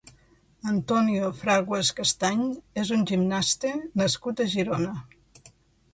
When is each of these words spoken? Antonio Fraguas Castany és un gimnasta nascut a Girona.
Antonio 0.69 1.27
Fraguas 1.41 1.91
Castany 1.99 2.41
és 2.85 2.93
un 2.97 3.05
gimnasta 3.13 3.75
nascut 4.03 4.43
a 4.47 4.53
Girona. 4.55 4.97